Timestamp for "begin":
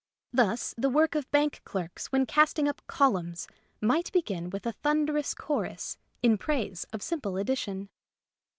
4.11-4.49